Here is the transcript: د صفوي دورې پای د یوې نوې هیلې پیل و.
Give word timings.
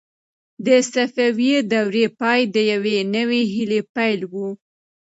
د 0.65 0.67
صفوي 0.93 1.53
دورې 1.71 2.05
پای 2.19 2.39
د 2.55 2.57
یوې 2.71 2.97
نوې 3.15 3.41
هیلې 3.53 3.81
پیل 3.95 4.19
و. 4.31 4.33